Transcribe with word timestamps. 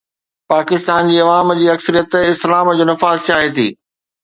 پاڪستان 0.53 1.11
جي 1.11 1.19
عوام 1.25 1.53
جي 1.59 1.67
اڪثريت 1.75 2.11
اسلام 2.33 2.73
جو 2.77 2.83
نفاذ 2.95 3.17
چاهي 3.31 3.49
ٿي. 3.61 3.71